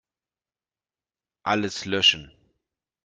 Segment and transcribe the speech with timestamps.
[1.43, 2.31] Alles löschen.